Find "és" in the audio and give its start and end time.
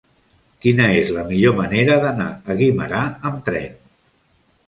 1.01-1.11